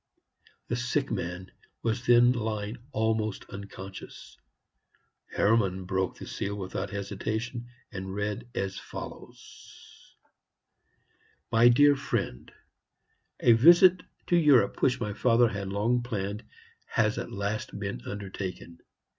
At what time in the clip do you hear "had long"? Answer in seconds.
15.49-16.01